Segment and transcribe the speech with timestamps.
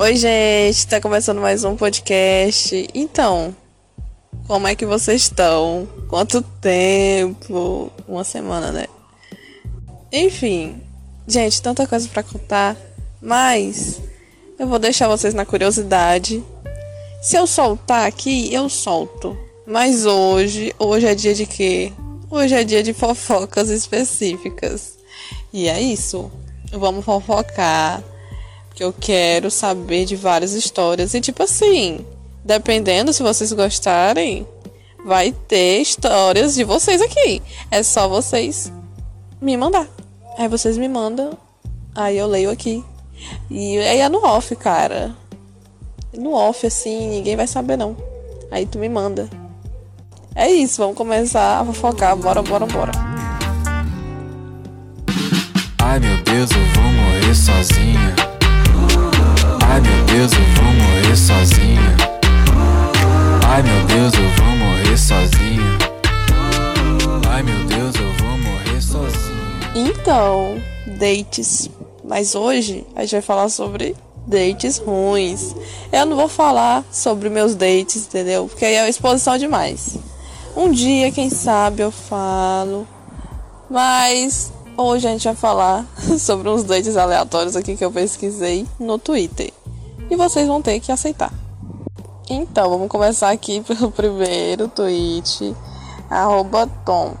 [0.00, 2.88] Oi, gente, tá começando mais um podcast.
[2.94, 3.52] Então,
[4.46, 5.88] como é que vocês estão?
[6.08, 7.90] Quanto tempo?
[8.06, 8.86] Uma semana, né?
[10.12, 10.80] Enfim,
[11.26, 12.76] gente, tanta coisa para contar,
[13.20, 14.00] mas
[14.56, 16.44] eu vou deixar vocês na curiosidade.
[17.20, 19.36] Se eu soltar aqui, eu solto.
[19.66, 21.92] Mas hoje, hoje é dia de quê?
[22.30, 24.96] Hoje é dia de fofocas específicas.
[25.52, 26.30] E é isso.
[26.70, 28.00] Vamos fofocar.
[28.78, 31.12] Porque eu quero saber de várias histórias.
[31.12, 32.06] E tipo assim,
[32.44, 34.46] dependendo se vocês gostarem,
[35.04, 37.42] vai ter histórias de vocês aqui.
[37.72, 38.72] É só vocês
[39.40, 39.88] me mandar.
[40.38, 41.36] Aí vocês me mandam.
[41.92, 42.84] Aí eu leio aqui.
[43.50, 45.12] E aí é no off, cara.
[46.16, 47.96] No off, assim, ninguém vai saber não.
[48.48, 49.28] Aí tu me manda.
[50.36, 52.16] É isso, vamos começar a fofocar.
[52.16, 52.92] Bora, bora, bora.
[55.82, 58.27] Ai meu Deus, eu vou morrer sozinha.
[59.78, 61.96] Ai meu Deus, eu vou morrer sozinha.
[63.46, 65.78] Ai meu Deus, eu vou morrer sozinha.
[67.30, 69.70] Ai meu Deus, eu vou morrer sozinha.
[69.76, 71.70] Então, dates.
[72.02, 73.94] Mas hoje a gente vai falar sobre
[74.26, 75.54] dates ruins.
[75.92, 78.48] Eu não vou falar sobre meus dates, entendeu?
[78.48, 79.96] Porque aí é uma exposição demais.
[80.56, 82.84] Um dia, quem sabe, eu falo.
[83.70, 85.86] Mas hoje a gente vai falar
[86.18, 89.52] sobre uns dates aleatórios aqui que eu pesquisei no Twitter.
[90.10, 91.32] E vocês vão ter que aceitar.
[92.30, 95.54] Então, vamos começar aqui pelo primeiro tweet.
[96.10, 97.14] Arroba Tom.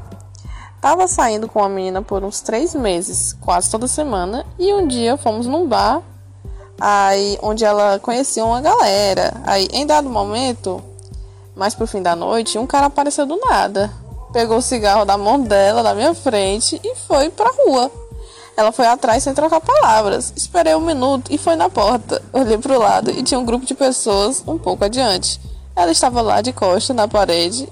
[0.80, 4.46] Tava saindo com a menina por uns três meses, quase toda semana.
[4.58, 6.02] E um dia fomos num bar,
[6.80, 9.32] aí onde ela conhecia uma galera.
[9.44, 10.82] Aí, em dado momento,
[11.56, 13.92] mas pro fim da noite, um cara apareceu do nada.
[14.32, 17.90] Pegou o cigarro da mão dela, da minha frente, e foi pra rua.
[18.58, 20.32] Ela foi atrás sem trocar palavras.
[20.34, 22.20] Esperei um minuto e foi na porta.
[22.32, 25.40] Olhei pro lado e tinha um grupo de pessoas um pouco adiante.
[25.76, 27.68] Ela estava lá de costa na parede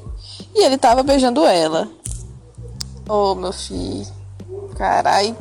[0.54, 1.88] e ele estava beijando ela.
[3.08, 4.06] Oh, meu filho.
[4.76, 5.36] Carai.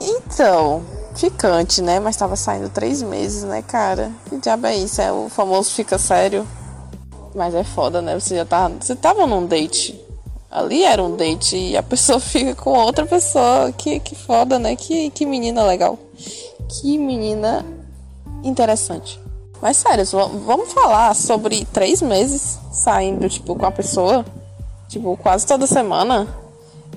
[0.00, 0.84] Então,
[1.16, 1.98] ficante, né?
[1.98, 4.12] Mas tava saindo três meses, né, cara?
[4.28, 5.02] Que diabo é isso?
[5.02, 6.46] É o famoso fica sério.
[7.34, 8.14] Mas é foda, né?
[8.14, 8.76] Você já tava.
[8.80, 10.00] Você tava num date.
[10.50, 13.72] Ali era um date e a pessoa fica com outra pessoa.
[13.72, 14.76] Que, que foda, né?
[14.76, 15.98] Que, que menina legal.
[16.68, 17.64] Que menina
[18.42, 19.20] interessante.
[19.60, 20.04] Mas sério,
[20.44, 24.24] vamos falar sobre três meses saindo, tipo, com a pessoa.
[24.88, 26.26] Tipo, quase toda semana.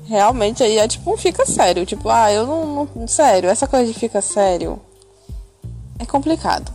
[0.05, 1.85] Realmente aí é tipo fica sério.
[1.85, 3.07] Tipo, ah, eu não, não.
[3.07, 4.79] Sério, essa coisa de fica sério.
[5.97, 6.71] É complicado.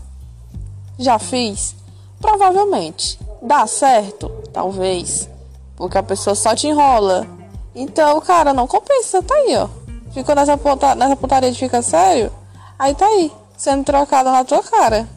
[0.98, 1.74] Já fiz?
[2.20, 3.18] Provavelmente.
[3.42, 4.28] Dá certo?
[4.52, 5.28] Talvez.
[5.76, 7.26] Porque a pessoa só te enrola.
[7.74, 9.22] Então, cara, não compensa.
[9.22, 9.68] Tá aí, ó.
[10.12, 12.30] Ficou nessa, puta, nessa putaria de fica sério.
[12.78, 13.32] Aí tá aí.
[13.56, 15.08] Sendo trocada na tua cara.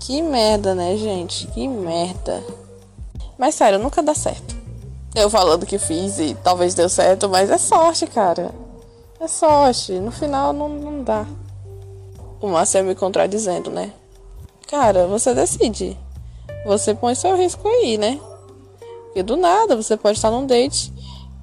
[0.00, 1.46] Que merda, né, gente?
[1.48, 2.42] Que merda.
[3.36, 4.56] Mas sério, nunca dá certo.
[5.14, 8.50] Eu falando que fiz e talvez deu certo, mas é sorte, cara.
[9.20, 9.92] É sorte.
[9.92, 11.26] No final não, não dá.
[12.40, 13.92] O Márcio me contradizendo, né?
[14.68, 15.96] Cara, você decide
[16.68, 18.20] você põe seu risco aí, né?
[19.08, 20.92] Porque do nada você pode estar num date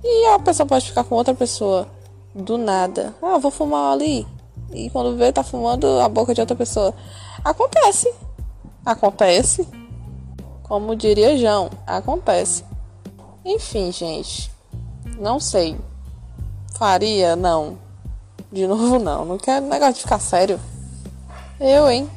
[0.03, 1.88] e a pessoa pode ficar com outra pessoa.
[2.34, 3.14] Do nada.
[3.22, 4.26] Ah, vou fumar ali.
[4.72, 6.94] E quando vê, tá fumando a boca de outra pessoa.
[7.44, 8.14] Acontece.
[8.86, 9.68] Acontece.
[10.64, 12.64] Como diria João, acontece.
[13.44, 14.52] Enfim, gente.
[15.18, 15.78] Não sei.
[16.78, 17.36] Faria?
[17.36, 17.78] Não.
[18.52, 19.26] De novo, não.
[19.26, 20.59] Não quero negócio de ficar sério.
[21.59, 22.09] Eu, hein?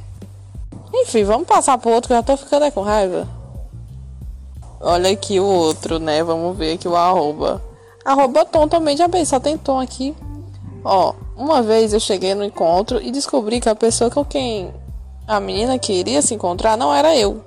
[0.93, 3.29] Enfim, vamos passar pro outro que eu já tô ficando com raiva.
[4.81, 6.22] Olha aqui o outro, né?
[6.22, 7.62] Vamos ver aqui o arroba.
[8.05, 10.15] Arroba Tom também, já bem, só tem Tom aqui.
[10.84, 14.72] Ó, uma vez eu cheguei no encontro e descobri que a pessoa com quem
[15.27, 17.44] a menina queria se encontrar não era eu.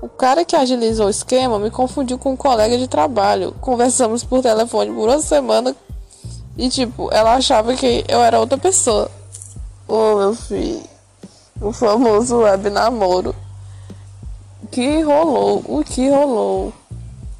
[0.00, 3.54] O cara que agilizou o esquema me confundiu com um colega de trabalho.
[3.60, 5.74] Conversamos por telefone por uma semana
[6.56, 9.10] e, tipo, ela achava que eu era outra pessoa.
[9.88, 10.96] Ô, oh, meu filho
[11.60, 13.34] o famoso web namoro.
[14.70, 16.72] Que rolou, o que rolou.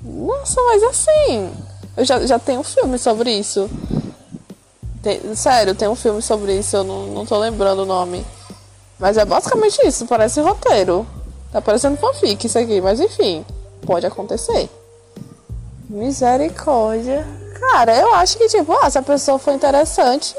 [0.02, 1.52] Nossa, mas assim,
[1.96, 3.68] eu já, já tenho um filme sobre isso.
[5.02, 8.24] Tem, sério, tem um filme sobre isso, eu não, não tô lembrando o nome.
[8.98, 11.06] Mas é basicamente isso, parece roteiro.
[11.52, 13.44] Tá parecendo fanfic isso aqui, mas enfim,
[13.84, 14.68] pode acontecer.
[15.88, 17.26] Misericórdia.
[17.58, 20.34] Cara, eu acho que, tipo, ah, se a pessoa foi interessante,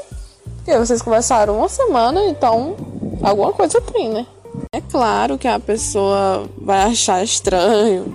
[0.56, 2.76] porque vocês conversaram uma semana, então
[3.22, 4.26] alguma coisa tem, né?
[4.72, 8.14] É claro que a pessoa vai achar estranho.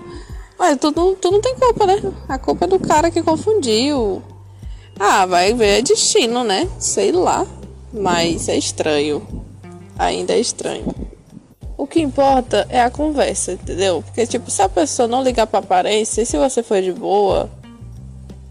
[0.57, 1.99] Mas tu, não, tu não tem culpa, né?
[2.29, 4.21] A culpa é do cara que confundiu.
[4.99, 6.69] Ah, vai ver é destino, né?
[6.77, 7.45] Sei lá.
[7.91, 9.25] Mas é estranho.
[9.97, 10.93] ainda é estranho.
[11.75, 14.03] O que importa é a conversa, entendeu?
[14.03, 17.49] Porque, tipo, se a pessoa não ligar pra aparência, e se você for de boa,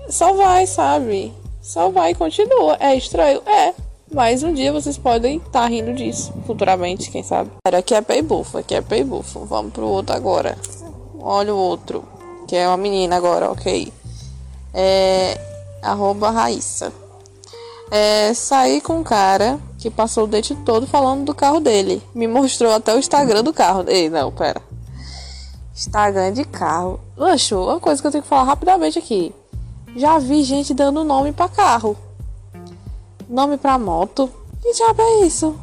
[0.09, 1.33] só vai, sabe?
[1.61, 2.77] Só vai e continua.
[2.81, 3.41] É estranho?
[3.47, 3.73] É.
[4.15, 7.51] Mas um dia vocês podem estar tá rindo disso, futuramente, quem sabe.
[7.65, 9.39] Aqui é Paybuff, aqui é Paybuff.
[9.47, 10.57] Vamos pro outro agora.
[11.19, 12.05] Olha o outro,
[12.47, 13.93] que é uma menina agora, ok.
[14.75, 15.41] É.
[15.83, 16.93] Arroba Raíssa.
[17.91, 22.03] É, saí com um cara que passou o date todo falando do carro dele.
[22.15, 23.85] Me mostrou até o Instagram do carro.
[23.89, 24.63] Ei, não, pera.
[25.75, 27.01] Instagram de carro.
[27.17, 29.35] Lancho, uma coisa que eu tenho que falar rapidamente aqui.
[29.97, 31.97] Já vi gente dando nome para carro.
[33.33, 34.31] Nome para moto.
[34.61, 35.59] Que diabo é isso?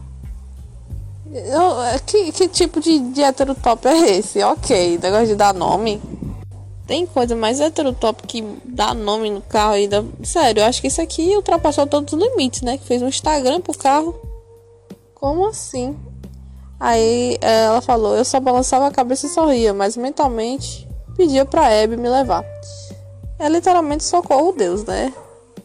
[1.32, 4.42] Eu, é, que, que tipo de, de hétero top é esse?
[4.44, 6.02] Ok, negócio de dar nome.
[6.88, 10.04] Tem coisa mais hétero top que dá nome no carro ainda.
[10.24, 12.78] Sério, eu acho que isso aqui ultrapassou todos os limites, né?
[12.78, 14.20] Que fez um Instagram pro carro.
[15.14, 15.96] Como assim?
[16.80, 21.98] Aí ela falou, eu só balançava a cabeça e sorria, mas mentalmente pedia pra Abby
[21.98, 22.44] me levar
[23.40, 25.14] é literalmente socorro Deus, né?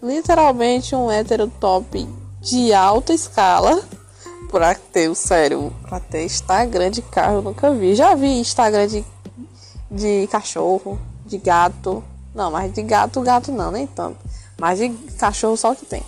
[0.04, 2.06] Literalmente um hétero top
[2.42, 3.82] de alta escala.
[4.50, 7.94] Pra ter, sério, pra ter Instagram de carro eu nunca vi.
[7.94, 9.02] Já vi Instagram de,
[9.90, 12.04] de cachorro, de gato.
[12.34, 14.18] Não, mas de gato, gato não, nem tanto.
[14.60, 16.02] Mas de cachorro só que tem.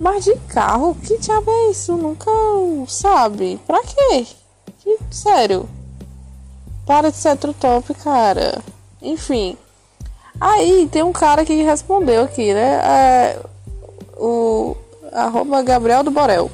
[0.00, 1.96] Mas de carro, que diabo é isso?
[1.96, 2.30] Nunca
[2.88, 3.60] sabe.
[3.64, 4.26] Pra quê?
[4.80, 5.68] Que, sério.
[6.84, 8.60] Para de ser hétero top, cara.
[9.00, 9.56] Enfim.
[10.40, 12.80] Aí tem um cara que respondeu aqui, né?
[12.84, 13.40] É,
[14.16, 14.76] o
[15.12, 16.50] arroba Gabriel do Borel.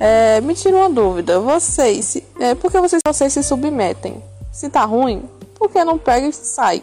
[0.00, 1.38] É, me tira uma dúvida.
[1.40, 4.22] Vocês, é, por que vocês, vocês se submetem?
[4.52, 5.22] Se tá ruim,
[5.54, 6.82] por que não pega e sai?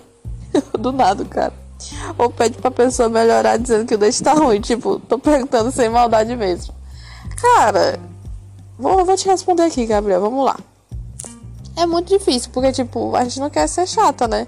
[0.77, 1.53] do nada, cara.
[2.17, 4.61] Ou pede pra pessoa melhorar dizendo que o date tá ruim.
[4.61, 6.73] Tipo, tô perguntando sem maldade mesmo.
[7.41, 7.99] Cara,
[8.77, 10.21] vou, vou te responder aqui, Gabriel.
[10.21, 10.57] Vamos lá.
[11.75, 14.47] É muito difícil, porque, tipo, a gente não quer ser chata, né?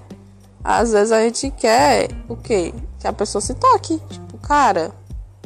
[0.64, 2.74] Às vezes a gente quer o quê?
[3.00, 4.00] Que a pessoa se toque.
[4.10, 4.92] Tipo, cara,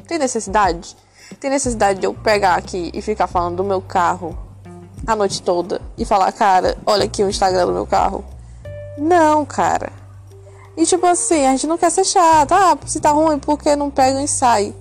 [0.08, 0.96] tem necessidade?
[1.40, 4.38] Tem necessidade de eu pegar aqui e ficar falando do meu carro
[5.06, 8.24] a noite toda e falar, cara, olha aqui o Instagram do meu carro?
[8.98, 9.92] Não, cara.
[10.76, 12.52] E tipo assim, a gente não quer ser chato.
[12.52, 14.74] Ah, se tá ruim, por que não pega e sai?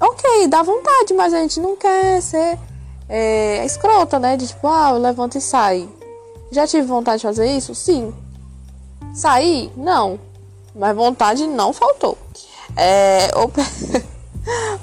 [0.00, 2.58] Ok, dá vontade, mas a gente não quer ser
[3.08, 4.36] é, escrota, né?
[4.36, 5.88] De tipo, ah, eu levanto e sai.
[6.50, 7.74] Já tive vontade de fazer isso?
[7.74, 8.12] Sim.
[9.14, 9.72] Sair?
[9.76, 10.18] Não.
[10.74, 12.18] Mas vontade não faltou.
[12.76, 13.50] É, ou,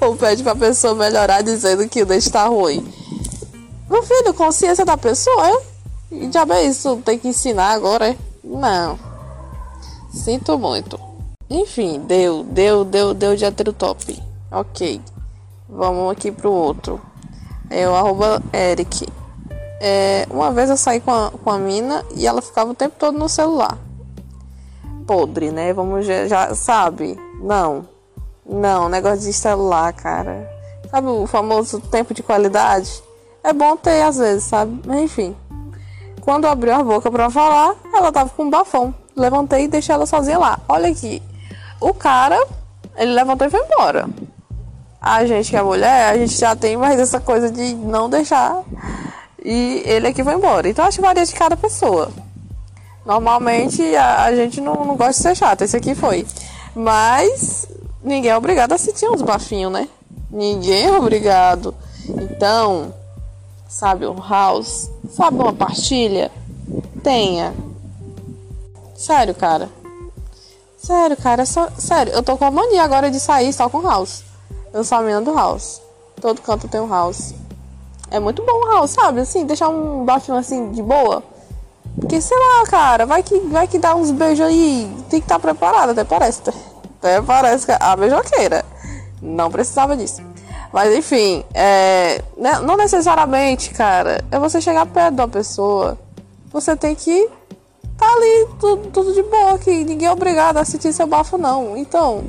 [0.00, 2.82] ou pede pra pessoa melhorar dizendo que o dente tá ruim.
[3.90, 5.62] Meu filho, consciência da pessoa, é?
[6.10, 8.16] E já é isso, tem que ensinar agora, é?
[8.42, 8.98] Não.
[10.10, 10.98] Sinto muito.
[11.50, 14.22] Enfim, deu, deu, deu, deu de hétero top.
[14.50, 14.98] Ok.
[15.68, 16.98] Vamos aqui pro outro.
[17.68, 19.06] É o arroba Eric.
[19.78, 22.94] É, uma vez eu saí com a, com a mina e ela ficava o tempo
[22.98, 23.76] todo no celular
[25.12, 25.74] podre, né?
[25.74, 27.18] Vamos já, já sabe?
[27.42, 27.86] Não.
[28.46, 30.50] Não, negócio de celular, cara.
[30.90, 33.02] Sabe o famoso tempo de qualidade?
[33.44, 34.80] É bom ter às vezes, sabe?
[34.86, 35.36] Mas enfim.
[36.22, 38.94] Quando abriu a boca para falar, ela tava com um bafão.
[39.14, 40.58] Levantei e deixei ela sozinha lá.
[40.66, 41.22] Olha aqui.
[41.78, 42.42] O cara,
[42.96, 44.08] ele levantou e foi embora.
[44.98, 48.62] A gente que é mulher, a gente já tem mais essa coisa de não deixar.
[49.44, 50.66] E ele aqui foi embora.
[50.70, 52.10] Então acho que varia de cada pessoa.
[53.04, 56.26] Normalmente a, a gente não, não gosta de ser chato, esse aqui foi.
[56.74, 57.66] Mas
[58.02, 59.88] ninguém é obrigado a sentir uns bafinhos, né?
[60.30, 61.74] Ninguém é obrigado.
[62.08, 62.94] Então,
[63.68, 64.90] sabe um house?
[65.10, 66.30] Sabe uma pastilha?
[67.02, 67.54] Tenha.
[68.94, 69.68] Sério, cara.
[70.78, 71.44] Sério, cara.
[71.44, 74.24] Só, sério, eu tô com a mania agora de sair só com house.
[74.72, 75.82] Eu sou a menina do house.
[76.20, 77.34] Todo canto tem um house.
[78.10, 79.20] É muito bom o house, sabe?
[79.20, 81.22] Assim, deixar um bafinho assim de boa.
[82.02, 84.92] Porque, sei lá, cara, vai que, vai que dá uns beijos aí.
[85.08, 86.42] Tem que estar tá preparado, até parece.
[86.98, 88.64] Até parece que a beijoqueira.
[89.22, 90.20] Não precisava disso.
[90.72, 95.96] Mas enfim, é, né, não necessariamente, cara, é você chegar perto da pessoa.
[96.52, 97.30] Você tem que
[97.96, 101.76] tá ali tudo, tudo de boa, que ninguém é obrigado a sentir seu bafo, não.
[101.76, 102.24] Então,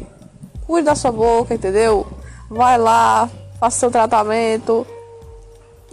[0.68, 2.06] cuide da sua boca, entendeu?
[2.48, 3.28] Vai lá,
[3.60, 4.86] faça seu tratamento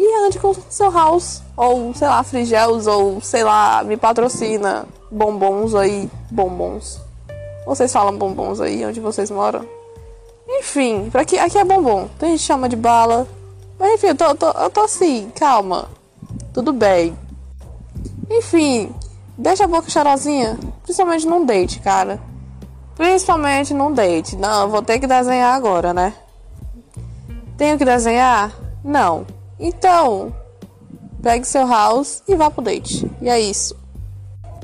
[0.03, 5.75] e ande com seu house, ou sei lá, frigels, ou sei lá, me patrocina bombons
[5.75, 6.99] aí, bombons.
[7.67, 9.67] Vocês falam bombons aí onde vocês moram?
[10.49, 12.09] Enfim, pra aqui, aqui é bombom.
[12.19, 13.29] Tem gente que chama de bala.
[13.79, 15.89] Mas enfim, eu tô, tô, eu tô assim, calma.
[16.55, 17.17] Tudo bem.
[18.31, 18.91] Enfim,
[19.37, 20.59] deixa a boca cheirosinha.
[20.83, 22.19] Principalmente num date, cara.
[22.97, 24.35] Principalmente num date.
[24.35, 26.15] Não, vou ter que desenhar agora, né?
[27.59, 28.51] Tenho que desenhar?
[28.83, 29.27] Não.
[29.61, 30.35] Então,
[31.23, 33.09] pegue seu house e vá pro date.
[33.21, 33.77] E é isso.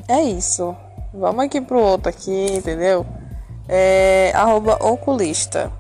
[0.09, 0.75] É isso.
[1.13, 3.05] Vamos aqui pro outro aqui, entendeu?
[3.69, 5.71] É, arroba oculista.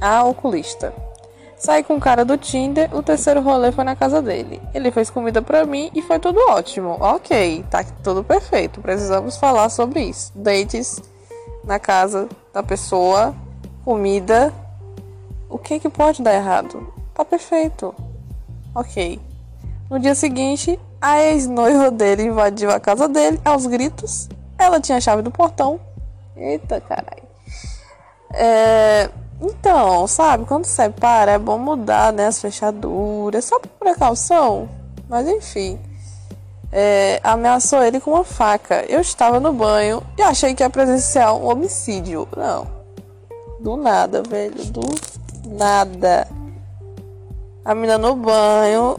[0.00, 0.94] A oculista.
[1.56, 4.60] Saí com o cara do Tinder, o terceiro rolê foi na casa dele.
[4.74, 6.96] Ele fez comida pra mim e foi tudo ótimo.
[7.00, 8.80] Ok, tá tudo perfeito.
[8.80, 10.32] Precisamos falar sobre isso.
[10.34, 11.00] Dates
[11.64, 13.34] na casa da pessoa,
[13.84, 14.52] comida.
[15.48, 16.92] O que que pode dar errado?
[17.14, 17.94] Tá perfeito.
[18.74, 19.20] Ok.
[19.90, 24.28] No dia seguinte, a ex-noiva dele invadiu a casa dele aos gritos.
[24.58, 25.80] Ela tinha a chave do portão.
[26.36, 27.22] Eita, caralho.
[28.32, 29.10] É
[29.42, 34.68] então, sabe, quando separa é bom mudar né, as fechaduras, só por precaução.
[35.08, 35.80] Mas enfim.
[36.70, 38.84] É, ameaçou ele com uma faca.
[38.88, 42.26] Eu estava no banho e achei que ia presenciar um homicídio.
[42.36, 42.68] Não.
[43.60, 44.64] Do nada, velho.
[44.66, 44.80] Do
[45.44, 46.28] nada.
[47.64, 48.98] A menina no banho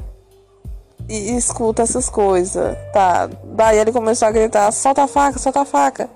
[1.09, 2.77] e escuta essas coisas.
[2.93, 3.29] Tá.
[3.43, 6.09] Daí ele começou a gritar: solta a faca, solta a faca.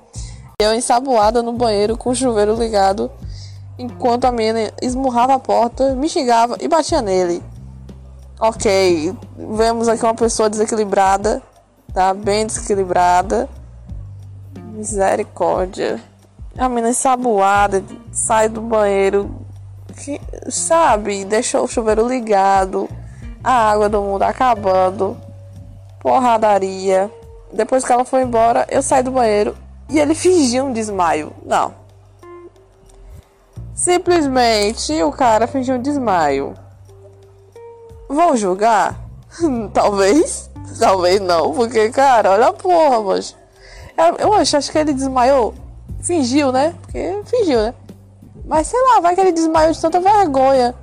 [0.59, 3.11] Eu ensaboada no banheiro com o chuveiro ligado
[3.77, 7.43] enquanto a menina esmurrava a porta, me xingava e batia nele.
[8.39, 11.41] Ok, vemos aqui uma pessoa desequilibrada,
[11.93, 12.13] tá?
[12.13, 13.47] Bem desequilibrada.
[14.73, 16.01] Misericórdia.
[16.57, 19.29] A menina ensaboada, sai do banheiro,
[19.97, 21.25] que, sabe?
[21.25, 22.89] Deixou o chuveiro ligado,
[23.43, 25.17] a água do mundo acabando,
[25.99, 27.11] porradaria.
[27.51, 29.55] Depois que ela foi embora, eu saí do banheiro
[29.89, 31.33] e ele fingiu um desmaio.
[31.45, 31.73] Não,
[33.77, 36.55] Simplesmente o cara fingiu um desmaio.
[38.09, 38.99] Vou julgar?
[39.71, 40.49] talvez.
[40.79, 43.35] Talvez não, porque, cara, olha a porra, mas.
[44.17, 45.53] Eu acho, acho que ele desmaiou.
[46.01, 46.73] Fingiu, né?
[46.81, 47.73] Porque fingiu, né?
[48.47, 50.73] Mas sei lá, vai que ele desmaiou de tanta vergonha.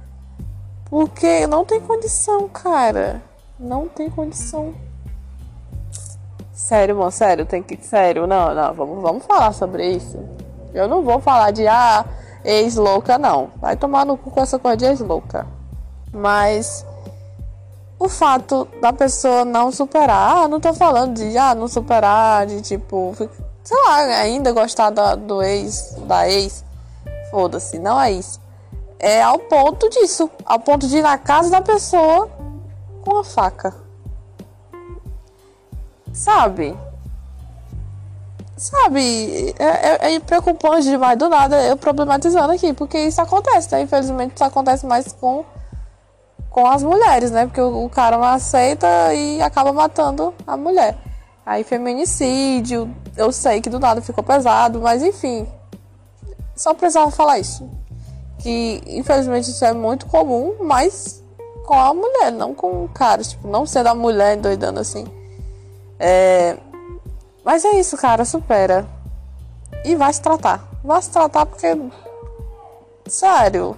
[0.85, 3.23] Porque não tem condição, cara.
[3.59, 4.75] Não tem condição.
[6.53, 7.77] Sério, mano, sério, tem que.
[7.85, 10.19] Sério, não, não, vamos, vamos falar sobre isso.
[10.73, 12.05] Eu não vou falar de ah
[12.45, 13.51] ex-louca, não.
[13.57, 15.47] Vai tomar no cu com essa coisa de ex-louca.
[16.13, 16.85] Mas
[17.99, 22.61] o fato da pessoa não superar, ah, não tô falando de ah, não superar, de
[22.61, 23.15] tipo,
[23.63, 26.64] sei lá, ainda gostar do ex, da ex,
[27.35, 28.41] foda-se, não é isso.
[28.97, 32.31] É ao ponto disso, ao ponto de ir na casa da pessoa
[33.03, 33.75] com a faca.
[36.13, 36.77] Sabe?
[38.57, 43.83] sabe, é, é, é, preocupante demais do nada eu problematizando aqui, porque isso acontece, né?
[43.83, 45.45] Infelizmente isso acontece mais com,
[46.49, 47.47] com as mulheres, né?
[47.47, 50.97] Porque o, o cara não aceita e acaba matando a mulher.
[51.45, 55.47] Aí feminicídio, eu sei que do nada ficou pesado, mas enfim.
[56.57, 57.69] Só precisava falar isso.
[58.39, 61.23] Que infelizmente isso é muito comum, mas
[61.65, 63.23] com a mulher, não com o cara.
[63.23, 65.07] Tipo, não sendo a mulher endoidando assim.
[65.99, 66.57] É,
[67.45, 68.87] mas é isso, cara, supera.
[69.85, 70.67] E vai se tratar.
[70.83, 71.79] Vai se tratar porque.
[73.07, 73.77] Sério.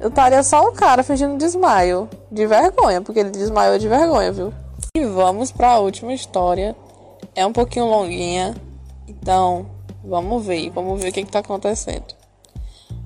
[0.00, 2.08] Eu estaria só o cara fingindo desmaio.
[2.30, 4.52] De vergonha, porque ele desmaiou de vergonha, viu?
[4.96, 6.74] E vamos para a última história.
[7.34, 8.56] É um pouquinho longuinha.
[9.06, 9.66] Então,
[10.04, 10.70] vamos ver.
[10.70, 12.14] Vamos ver o que, está acontecendo.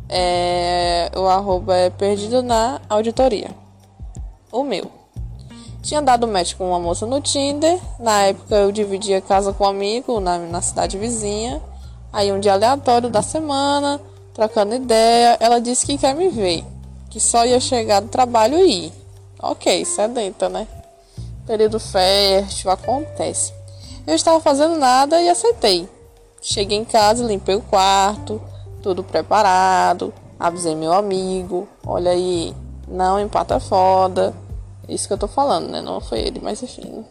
[0.08, 3.50] É, o arroba é perdido na auditoria.
[4.52, 4.90] O meu.
[5.82, 7.78] Tinha dado match com uma moça no Tinder.
[7.98, 11.60] Na época eu dividia casa com um amigo na, na cidade vizinha.
[12.12, 14.00] Aí um dia aleatório da semana,
[14.32, 16.64] trocando ideia, ela disse que quer me ver.
[17.10, 18.92] Que só ia chegar do trabalho e ir.
[19.42, 20.66] Ok, sedenta, né?
[21.46, 23.52] Período fértil, acontece.
[24.06, 25.88] Eu estava fazendo nada e aceitei.
[26.46, 28.38] Cheguei em casa, limpei o quarto,
[28.82, 30.12] tudo preparado.
[30.38, 31.66] Avisei meu amigo.
[31.86, 32.54] Olha aí,
[32.86, 34.34] não empata foda.
[34.86, 35.80] Isso que eu tô falando, né?
[35.80, 37.02] Não foi ele, mas enfim.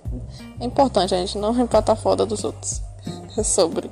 [0.60, 2.80] É importante a gente não empatar foda dos outros.
[3.36, 3.90] É sobre.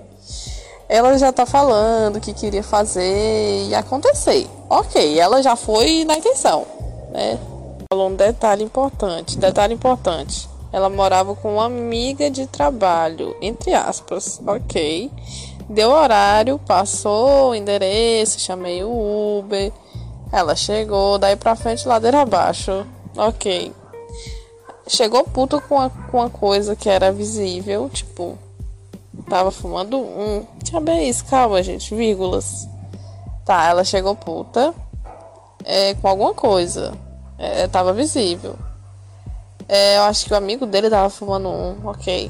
[0.87, 4.47] Ela já tá falando que queria fazer e acontecer.
[4.69, 6.67] Ok, ela já foi na intenção,
[7.11, 7.39] né?
[7.91, 9.39] Falou um detalhe importante.
[9.39, 10.47] Detalhe importante.
[10.71, 14.41] Ela morava com uma amiga de trabalho, entre aspas.
[14.45, 15.11] Ok.
[15.69, 19.71] Deu horário, passou o endereço, chamei o Uber.
[20.31, 22.85] Ela chegou, daí pra frente, ladeira abaixo.
[23.17, 23.73] Ok.
[24.87, 28.37] Chegou puta com uma, com uma coisa que era visível, tipo,
[29.29, 30.45] tava fumando um.
[30.63, 32.67] Tinha bem isso, calma, gente, vírgulas.
[33.45, 34.73] Tá, ela chegou puta
[35.63, 36.93] é, com alguma coisa.
[37.37, 38.55] É, tava visível.
[39.73, 42.29] É, eu acho que o amigo dele tava fumando um, ok.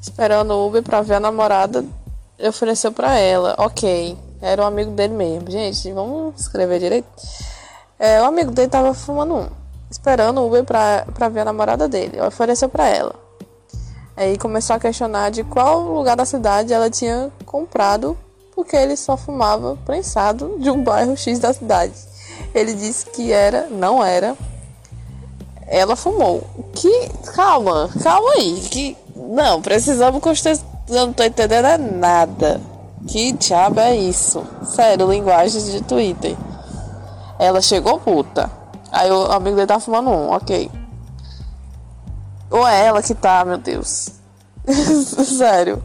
[0.00, 1.84] Esperando o Uber pra ver a namorada,
[2.40, 4.18] ofereceu pra ela, ok.
[4.42, 5.48] Era o um amigo dele mesmo.
[5.48, 7.06] Gente, vamos escrever direito.
[7.96, 9.48] É, o amigo dele tava fumando um.
[9.88, 12.20] esperando o Uber pra, pra ver a namorada dele.
[12.20, 13.14] Ofereceu pra ela.
[14.16, 18.18] Aí começou a questionar de qual lugar da cidade ela tinha comprado,
[18.56, 21.94] porque ele só fumava prensado de um bairro X da cidade.
[22.52, 24.36] Ele disse que era, não era.
[25.68, 26.42] Ela fumou.
[26.72, 27.08] Que.
[27.34, 28.60] Calma, calma aí.
[28.70, 28.96] Que.
[29.14, 30.66] Não, precisamos contextualizar.
[30.88, 32.60] Não tô entendendo nada.
[33.06, 34.44] Que diabo é isso?
[34.64, 36.34] Sério, linguagens de Twitter.
[37.38, 38.50] Ela chegou puta.
[38.90, 40.70] Aí o amigo dele tá fumando um, ok.
[42.50, 44.08] Ou é ela que tá, meu Deus.
[44.66, 45.82] Sério.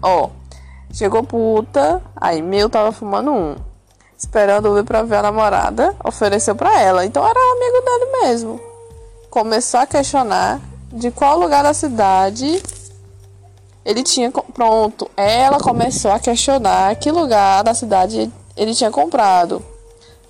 [0.00, 0.30] Ó,
[0.92, 3.56] chegou puta, aí meu tava fumando um.
[4.16, 7.04] Esperando ver pra ver a namorada, ofereceu pra ela.
[7.04, 8.67] Então era amigo dele mesmo.
[9.30, 10.58] Começou a questionar
[10.90, 12.62] de qual lugar da cidade
[13.84, 14.30] ele tinha.
[14.30, 19.62] Pronto, ela começou a questionar que lugar da cidade ele tinha comprado.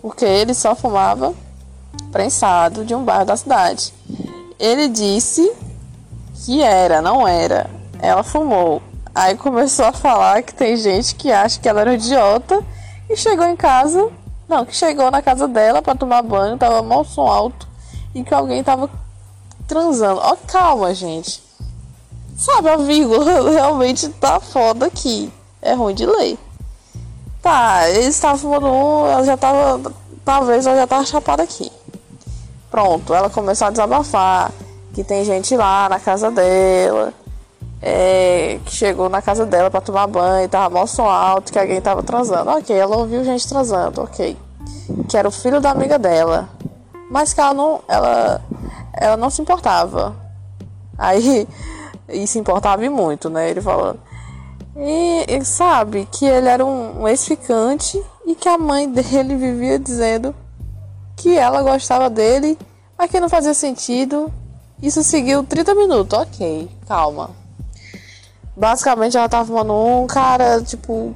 [0.03, 1.33] Porque ele só fumava
[2.11, 3.95] prensado de um bairro da cidade.
[4.59, 5.49] Ele disse
[6.45, 7.71] que era, não era.
[8.01, 8.83] Ela fumou.
[9.15, 12.65] Aí começou a falar que tem gente que acha que ela era idiota
[13.09, 14.11] e chegou em casa.
[14.49, 17.68] Não, que chegou na casa dela para tomar banho, tava mal som alto
[18.19, 18.91] e que alguém tava
[19.67, 20.21] transando.
[20.21, 21.43] Ó, oh, calma, gente.
[22.37, 25.33] Sabe, a vírgula realmente tá foda aqui.
[25.61, 26.39] É ruim de ler.
[27.43, 29.93] Tá, eles estavam fumando um, ela já tava.
[30.25, 31.71] Talvez ela já tava chapada aqui.
[32.71, 34.53] Pronto, ela começou a desabafar
[34.93, 37.15] que tem gente lá na casa dela,
[37.81, 41.81] é, que chegou na casa dela para tomar banho, tava mal som alto, que alguém
[41.81, 42.51] tava transando.
[42.51, 44.37] Ok, ela ouviu gente transando, ok.
[45.09, 46.49] Que era o filho da amiga dela.
[47.11, 48.43] Mas que ela não, ela,
[48.93, 50.15] ela não se importava.
[50.97, 51.49] Aí,
[52.09, 53.51] e se importava muito, né?
[53.51, 54.01] Ele falando.
[54.77, 59.79] E, e sabe que ele era um, um ex-ficante e que a mãe dele vivia
[59.79, 60.35] dizendo
[61.17, 62.59] que ela gostava dele,
[62.97, 64.33] mas que não fazia sentido
[64.81, 67.31] isso seguiu 30 minutos, ok, calma.
[68.57, 71.13] Basicamente ela tava fumando um cara, tipo,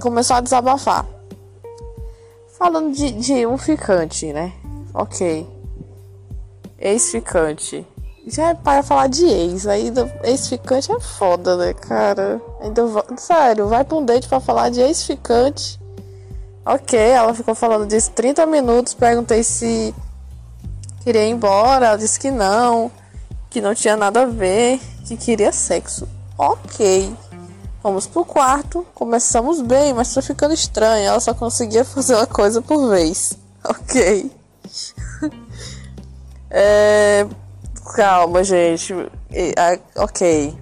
[0.00, 1.06] começou a desabafar.
[2.58, 4.52] Falando de, de um ficante, né?
[4.94, 5.46] Ok.
[6.78, 7.86] Ex-ficante.
[8.26, 12.40] Já é para falar de ex, aí ex-ficante é foda, né, cara?
[12.60, 12.82] Ainda
[13.16, 15.80] sério, vai pra um date pra falar de ex-ficante.
[16.64, 19.92] Ok, ela ficou falando disso 30 minutos, perguntei se
[21.02, 21.86] queria ir embora.
[21.86, 22.90] Ela disse que não,
[23.50, 26.08] que não tinha nada a ver, que queria sexo.
[26.38, 27.12] Ok.
[27.82, 31.04] Fomos pro quarto, começamos bem, mas foi ficando estranho.
[31.04, 33.36] Ela só conseguia fazer uma coisa por vez.
[33.64, 34.30] Ok.
[36.50, 37.26] é...
[37.94, 38.94] Calma, gente.
[39.96, 40.56] Ok.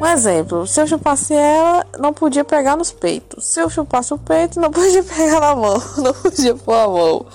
[0.00, 3.46] Um exemplo, se eu chupasse ela, não podia pegar nos peitos.
[3.46, 5.80] Se eu chupasse o peito, não podia pegar na mão.
[5.98, 7.26] Não podia pôr a mão.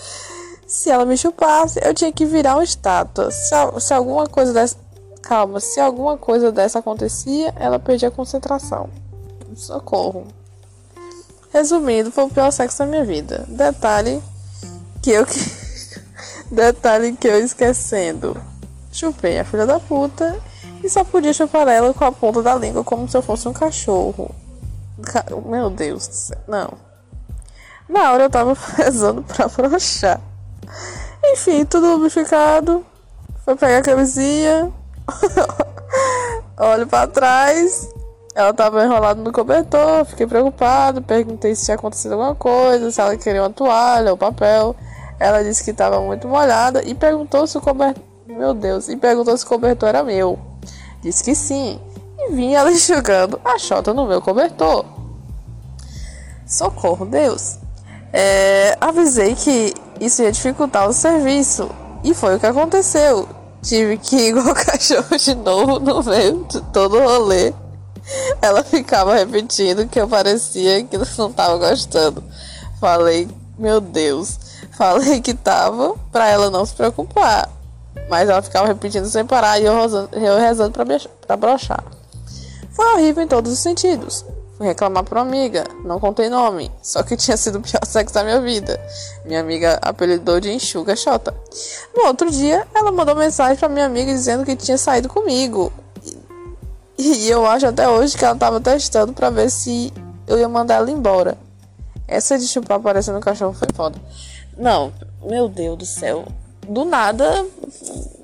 [0.65, 3.31] Se ela me chupasse, eu tinha que virar uma estátua.
[3.31, 4.75] Se, se alguma coisa dessa.
[5.21, 8.89] Calma, se alguma coisa dessa acontecia, ela perdia a concentração.
[9.55, 10.27] Socorro.
[11.53, 13.45] Resumindo, foi o pior sexo da minha vida.
[13.47, 14.21] Detalhe
[15.07, 15.39] que eu que.
[16.51, 18.35] Detalhe que eu esquecendo.
[18.91, 20.37] Chupei a filha da puta
[20.83, 23.53] e só podia chupar ela com a ponta da língua como se eu fosse um
[23.53, 24.35] cachorro.
[25.01, 25.23] Ca...
[25.45, 26.37] Meu Deus do céu.
[26.45, 26.73] Não.
[27.87, 30.19] Na hora eu tava rezando pra afrouxar.
[31.23, 32.85] Enfim, tudo lubrificado.
[33.45, 34.73] Foi pegar a camisinha.
[36.59, 37.89] Olho para trás.
[38.35, 40.03] Ela tava enrolada no cobertor.
[40.05, 41.01] Fiquei preocupado.
[41.01, 42.91] Perguntei se tinha acontecido alguma coisa.
[42.91, 44.75] Se ela queria uma toalha ou papel.
[45.19, 46.83] Ela disse que estava muito molhada.
[46.83, 48.03] E perguntou se o cobertor.
[48.27, 48.87] Meu Deus.
[48.87, 50.37] E perguntou se o cobertor era meu.
[51.01, 51.79] Disse que sim.
[52.17, 54.85] E vinha ela enxugando a chota no meu cobertor.
[56.45, 57.57] Socorro, Deus.
[58.13, 61.69] É, avisei que isso ia dificultar o serviço.
[62.03, 63.27] E foi o que aconteceu.
[63.61, 67.53] Tive que ir igual cachorro de novo no meio de todo o rolê.
[68.41, 72.23] Ela ficava repetindo que eu parecia que não tava gostando.
[72.79, 73.27] Falei,
[73.57, 74.39] meu Deus.
[74.77, 77.49] Falei que tava pra ela não se preocupar.
[78.09, 80.85] Mas ela ficava repetindo sem parar e eu, eu rezando pra,
[81.25, 81.83] pra brochar.
[82.71, 84.23] Foi horrível em todos os sentidos.
[84.55, 88.13] Fui reclamar pra uma amiga, não contei nome, só que tinha sido o pior sexo
[88.13, 88.79] da minha vida.
[89.25, 91.33] Minha amiga apelidou de enxuga chota.
[91.95, 95.71] No outro dia, ela mandou mensagem pra minha amiga dizendo que tinha saído comigo.
[96.97, 99.93] E eu acho até hoje que ela tava testando pra ver se
[100.25, 101.37] eu ia mandar ela embora.
[102.07, 103.99] Essa de chupar parecendo um cachorro foi foda.
[104.57, 104.91] Não,
[105.23, 106.25] meu Deus do céu.
[106.67, 107.45] Do nada,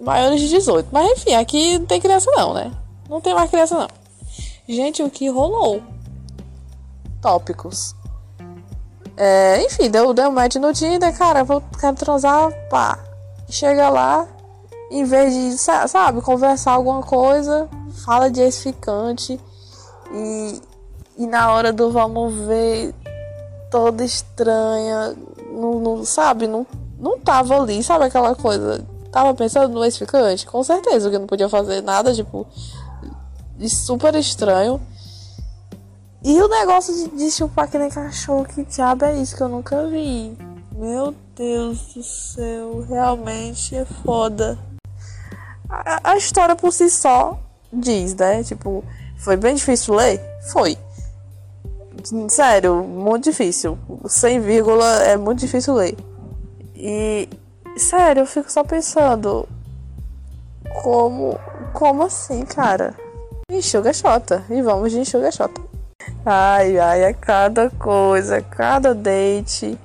[0.02, 0.90] maiores de 18.
[0.92, 2.72] Mas enfim, aqui não tem criança não, né?
[3.10, 3.88] Não tem mais criança não.
[4.68, 5.82] Gente, o que rolou?
[7.24, 7.96] tópicos.
[9.16, 13.00] É, enfim, deu, deu match no Tinder, cara, vou, quero transar, pá.
[13.50, 14.28] chega lá,
[14.92, 17.70] em vez de, sabe, conversar alguma coisa,
[18.04, 19.40] fala de ex-ficante
[20.12, 20.62] e,
[21.18, 22.94] e na hora do vamos ver,
[23.72, 25.16] toda estranha,
[25.54, 26.66] não, não, sabe, não,
[27.00, 28.86] não tava ali, sabe aquela coisa.
[29.12, 30.46] Tava pensando no ex-ficante?
[30.46, 32.48] Com certeza, que não podia fazer nada, tipo,
[33.68, 34.82] super estranho.
[36.24, 39.50] E o negócio de, de chupar que nem cachorro, que diabo é isso que eu
[39.50, 40.38] nunca vi?
[40.72, 44.58] Meu Deus do céu, realmente é foda.
[45.70, 47.40] A, a história por si só
[47.72, 48.44] diz, né?
[48.44, 48.84] Tipo,
[49.18, 50.22] foi bem difícil ler?
[50.52, 50.78] Foi.
[52.30, 53.78] Sério, muito difícil.
[54.08, 55.98] Sem vírgula é muito difícil ler.
[56.76, 57.28] E,
[57.76, 59.48] sério, eu fico só pensando.
[60.82, 61.40] Como.
[61.74, 62.94] Como assim, cara?
[63.50, 64.44] Enxuga xota.
[64.50, 65.62] E vamos de enxuga xota.
[66.26, 69.78] Ai, ai, é cada coisa, cada date.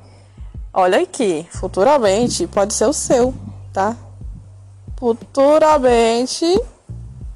[0.72, 3.34] Olha aqui, futuramente pode ser o seu,
[3.72, 3.96] tá?
[4.98, 6.60] Futuramente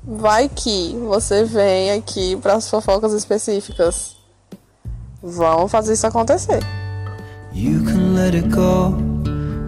[0.04, 4.21] vai que você vem aqui para as fofocas específicas.
[5.22, 6.60] Vamos fazer isso acontecer.
[7.52, 8.96] You can let it go.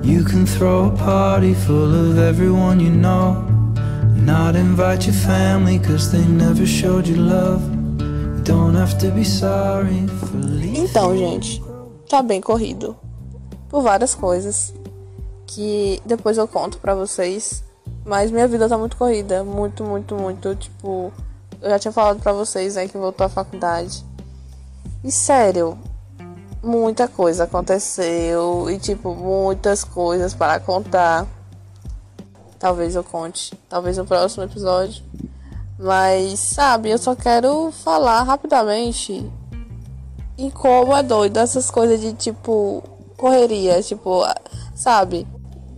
[0.03, 3.45] You can throw a party full of everyone you know.
[4.17, 7.63] Not invite your family cause they never showed you love.
[10.77, 11.63] Então, gente,
[12.09, 12.95] tá bem corrido.
[13.71, 14.75] Por várias coisas.
[15.47, 17.65] Que depois eu conto pra vocês.
[18.05, 19.43] Mas minha vida tá muito corrida.
[19.43, 20.55] Muito, muito, muito.
[20.57, 21.11] Tipo,
[21.63, 24.05] eu já tinha falado pra vocês, né, que voltou à faculdade.
[25.05, 25.79] E sério,
[26.63, 28.71] muita coisa aconteceu.
[28.71, 31.27] E, tipo, muitas coisas para contar.
[32.59, 33.55] Talvez eu conte.
[33.69, 35.05] Talvez no próximo episódio.
[35.79, 39.31] Mas, sabe, eu só quero falar rapidamente
[40.39, 42.83] em como é doido essas coisas de tipo
[43.17, 44.23] correria, tipo,
[44.75, 45.27] sabe?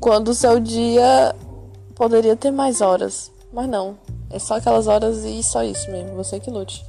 [0.00, 1.34] Quando o seu dia
[1.94, 3.98] poderia ter mais horas, mas não.
[4.30, 6.84] É só aquelas horas e só isso mesmo, você que lute.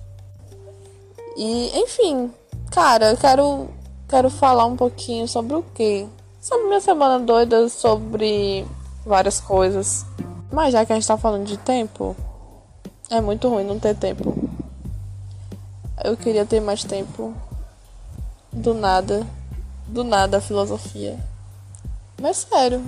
[1.38, 2.34] E, enfim,
[2.72, 3.70] cara, eu quero
[4.10, 6.08] quero falar um pouquinho sobre o quê?
[6.42, 8.66] Sobre minha semana doida, sobre
[9.06, 10.04] várias coisas.
[10.52, 12.16] Mas já que a gente tá falando de tempo,
[13.12, 14.36] é muito ruim não ter tempo.
[16.04, 17.34] Eu queria ter mais tempo.
[18.52, 19.26] Do nada.
[19.86, 21.20] Do nada a filosofia.
[22.20, 22.82] Mas sério.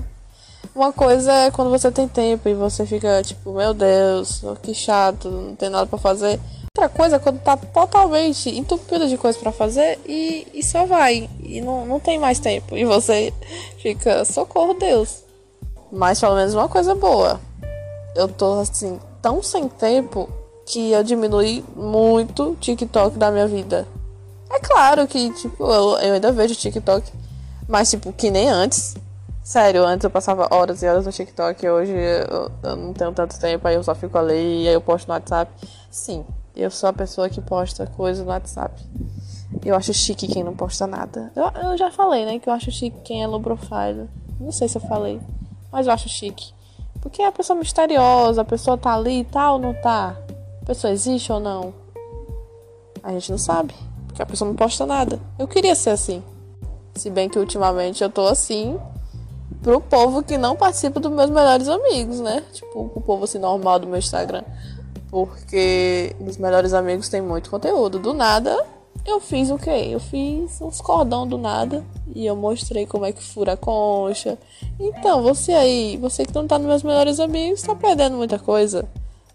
[0.73, 5.29] Uma coisa é quando você tem tempo e você fica tipo, meu Deus, que chato,
[5.29, 6.39] não tem nada para fazer.
[6.75, 11.29] Outra coisa é quando tá totalmente entupido de coisas para fazer e, e só vai.
[11.41, 12.77] E não, não tem mais tempo.
[12.77, 13.33] E você
[13.79, 15.23] fica, socorro Deus.
[15.91, 17.39] Mas pelo menos uma coisa boa.
[18.15, 20.29] Eu tô assim, tão sem tempo
[20.65, 23.87] que eu diminui muito TikTok da minha vida.
[24.51, 27.11] É claro que, tipo, eu, eu ainda vejo TikTok,
[27.67, 28.95] mas, tipo, que nem antes.
[29.43, 33.39] Sério, antes eu passava horas e horas no TikTok, hoje eu, eu não tenho tanto
[33.39, 35.51] tempo, aí eu só fico ali, aí eu posto no WhatsApp.
[35.89, 36.23] Sim,
[36.61, 38.81] eu sou a pessoa que posta coisa no WhatsApp.
[39.65, 41.31] Eu acho chique quem não posta nada.
[41.35, 44.09] Eu, eu já falei, né, que eu acho chique quem é low profile.
[44.39, 45.19] Não sei se eu falei,
[45.71, 46.53] mas eu acho chique.
[47.01, 50.17] Porque é a pessoa misteriosa, a pessoa tá ali e tal, não tá?
[50.61, 51.73] A pessoa existe ou não?
[53.01, 53.73] A gente não sabe,
[54.07, 55.19] porque a pessoa não posta nada.
[55.37, 56.21] Eu queria ser assim.
[56.95, 58.77] Se bem que ultimamente eu tô assim
[59.61, 62.43] pro povo que não participa dos meus melhores amigos, né?
[62.53, 64.43] Tipo, o povo assim normal do meu Instagram.
[65.09, 67.99] Porque os melhores amigos têm muito conteúdo.
[67.99, 68.65] Do nada,
[69.05, 69.87] eu fiz o quê?
[69.89, 74.37] Eu fiz uns cordão do nada e eu mostrei como é que fura a concha.
[74.79, 78.85] Então, você aí, você que não tá nos meus melhores amigos, tá perdendo muita coisa.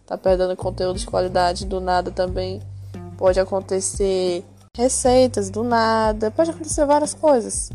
[0.06, 2.60] Tá perdendo conteúdo de qualidade do nada também.
[3.16, 4.44] Pode acontecer
[4.76, 7.70] receitas do nada, pode acontecer várias coisas.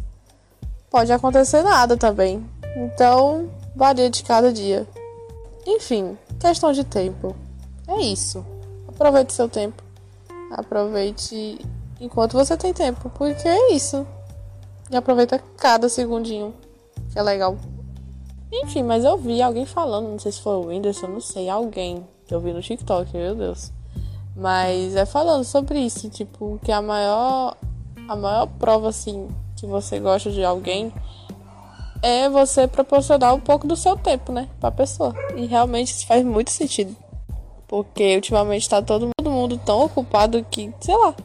[0.90, 2.46] Pode acontecer nada também.
[2.76, 4.88] Então, varia de cada dia.
[5.66, 7.36] Enfim, questão de tempo.
[7.90, 8.46] É isso.
[8.88, 9.84] Aproveite seu tempo.
[10.52, 11.60] Aproveite
[12.00, 14.06] enquanto você tem tempo, porque é isso.
[14.92, 16.54] E aproveita cada segundinho,
[17.12, 17.58] que é legal.
[18.52, 22.08] Enfim, mas eu vi alguém falando, não sei se foi o Whindersson, não sei, alguém
[22.26, 23.72] que eu vi no TikTok, meu Deus.
[24.36, 27.56] Mas é falando sobre isso, tipo, que a maior
[28.08, 30.92] a maior prova assim que você gosta de alguém
[32.02, 35.14] é você proporcionar um pouco do seu tempo, né, pra pessoa.
[35.36, 36.96] E realmente isso faz muito sentido.
[37.70, 41.16] Porque ultimamente tá todo mundo tão ocupado que, sei lá,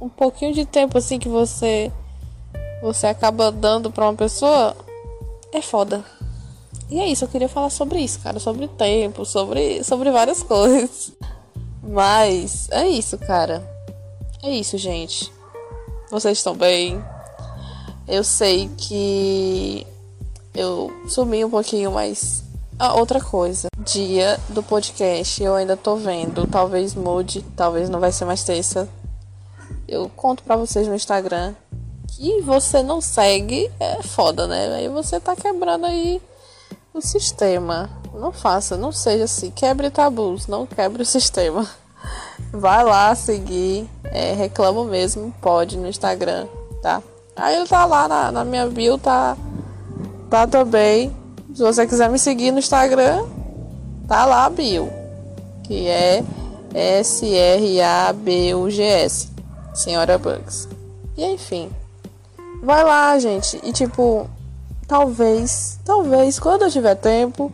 [0.00, 1.90] um pouquinho de tempo assim que você
[2.80, 4.76] você acaba dando para uma pessoa
[5.52, 6.04] é foda.
[6.90, 11.12] E é isso, eu queria falar sobre isso, cara, sobre tempo, sobre sobre várias coisas.
[11.82, 13.66] Mas é isso, cara.
[14.42, 15.32] É isso, gente.
[16.10, 17.02] Vocês estão bem?
[18.06, 19.86] Eu sei que
[20.54, 22.44] eu sumi um pouquinho, mas.
[22.84, 23.68] Ah, outra coisa.
[23.78, 26.48] Dia do podcast, eu ainda tô vendo.
[26.48, 28.88] Talvez mude, talvez não vai ser mais terça.
[29.86, 31.54] Eu conto pra vocês no Instagram.
[32.08, 34.74] Que você não segue é foda, né?
[34.74, 36.20] Aí você tá quebrando aí
[36.92, 37.88] o sistema.
[38.12, 39.52] Não faça, não seja assim.
[39.52, 41.64] Quebre tabus, não quebre o sistema.
[42.50, 43.88] Vai lá seguir.
[44.02, 46.48] É, reclamo mesmo, pode no Instagram,
[46.82, 47.00] tá?
[47.36, 49.36] Aí tá lá na, na minha bio, tá,
[50.28, 51.21] tá também.
[51.54, 53.26] Se você quiser me seguir no Instagram,
[54.08, 54.90] tá lá bio.
[55.62, 56.24] Que é
[56.74, 57.82] S-R-A-B-U-G-S.
[59.74, 60.66] Senhora Bugs.
[61.16, 61.70] E enfim.
[62.62, 63.60] Vai lá, gente.
[63.62, 64.30] E tipo,
[64.88, 67.52] talvez, talvez, quando eu tiver tempo,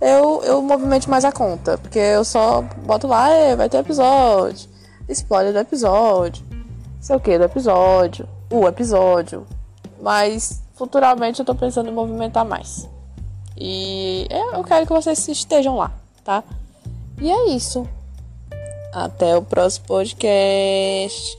[0.00, 1.78] eu, eu movimente mais a conta.
[1.78, 4.68] Porque eu só boto lá, é, vai ter episódio.
[5.08, 6.44] Spoiler do episódio.
[7.00, 8.28] Sei o que do episódio.
[8.50, 9.46] O episódio.
[10.00, 12.88] Mas futuramente eu tô pensando em movimentar mais.
[13.56, 15.92] E é, eu quero que vocês estejam lá,
[16.24, 16.42] tá?
[17.20, 17.86] E é isso.
[18.92, 21.38] Até o próximo podcast.